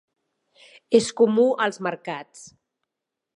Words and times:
És 0.99 1.09
comú 1.21 1.45
als 1.67 1.79
mercats. 1.89 2.43